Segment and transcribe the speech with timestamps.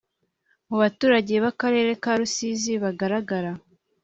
[0.67, 3.51] mubaturage bakarere ka rusizi bagaragara